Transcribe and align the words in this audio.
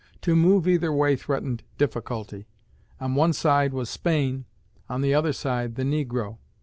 To 0.21 0.35
move 0.35 0.67
either 0.67 0.91
way 0.91 1.15
threatened 1.15 1.61
difficulty. 1.77 2.47
On 2.99 3.13
one 3.13 3.33
side 3.33 3.71
was 3.71 3.87
Spain, 3.87 4.45
on 4.89 5.01
the 5.01 5.13
other 5.13 5.31
side 5.31 5.75
the 5.75 5.83
negro. 5.83 6.39